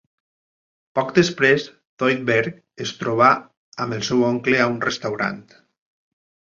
[0.99, 1.67] Poc després,
[2.05, 2.57] Zoidberg
[2.87, 3.29] es troba
[3.85, 5.43] amb el seu oncle a un restaurant.